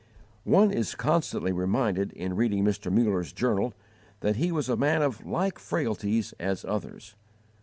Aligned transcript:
One 0.49 0.71
is 0.71 0.95
constantly 0.95 1.51
reminded 1.51 2.11
in 2.13 2.35
reading 2.35 2.63
Mr. 2.65 2.91
Muller's 2.91 3.31
journal 3.31 3.75
that 4.21 4.37
he 4.37 4.51
was 4.51 4.67
a 4.67 4.75
man 4.75 5.03
of 5.03 5.23
like 5.27 5.59
frailties 5.59 6.33
as 6.39 6.65
others. 6.65 7.13